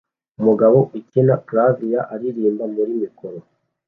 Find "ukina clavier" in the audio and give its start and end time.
0.97-2.03